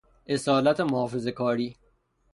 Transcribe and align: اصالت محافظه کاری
اصالت 0.27 0.79
محافظه 0.79 1.31
کاری 1.31 1.75